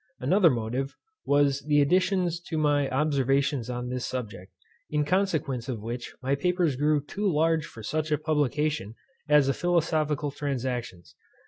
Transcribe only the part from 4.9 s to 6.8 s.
consequence of which my papers